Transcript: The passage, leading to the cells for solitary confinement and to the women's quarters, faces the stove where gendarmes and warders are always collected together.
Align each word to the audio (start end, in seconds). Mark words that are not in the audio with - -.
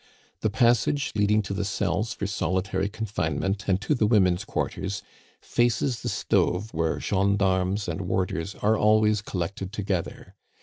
The 0.39 0.49
passage, 0.49 1.11
leading 1.15 1.43
to 1.43 1.53
the 1.53 1.63
cells 1.63 2.11
for 2.15 2.25
solitary 2.25 2.89
confinement 2.89 3.67
and 3.67 3.79
to 3.81 3.93
the 3.93 4.07
women's 4.07 4.45
quarters, 4.45 5.03
faces 5.43 6.01
the 6.01 6.09
stove 6.09 6.73
where 6.73 6.99
gendarmes 6.99 7.87
and 7.87 8.01
warders 8.01 8.55
are 8.63 8.75
always 8.75 9.21
collected 9.21 9.71
together. 9.71 10.33